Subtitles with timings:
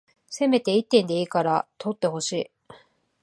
[0.27, 2.51] せめて一点でいいから取ってほしい